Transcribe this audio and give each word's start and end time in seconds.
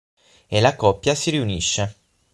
E 0.47 0.59
la 0.61 0.75
coppia 0.75 1.13
si 1.13 1.29
riunisce. 1.29 1.95